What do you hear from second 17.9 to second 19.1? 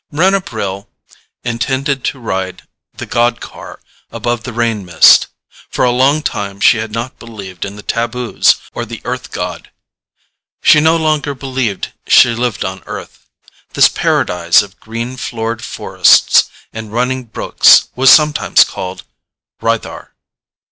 was something called